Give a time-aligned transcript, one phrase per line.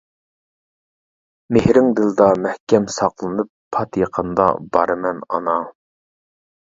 [1.57, 5.59] مېھرىڭ دىلدا مەھكەم ساقلىنىپ، پات يېقىندا بارىمەن ئانا.